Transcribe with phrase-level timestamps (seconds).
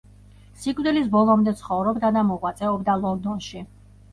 [0.63, 3.67] სიკვდილის ბოლომდე ცხოვრობდა და მოღვაწეობდა ლონდონში.